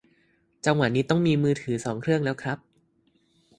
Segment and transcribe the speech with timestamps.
[0.65, 2.57] จังหวะนี้ต้องมีมือถือสองเครื่องแล้วครับ